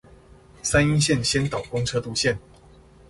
[0.63, 2.39] 三鶯線先導公車路線